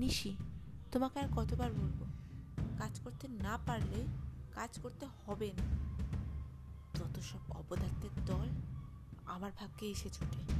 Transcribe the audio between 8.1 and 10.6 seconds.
দল, আমার ভাগ্যে এসে ছুটে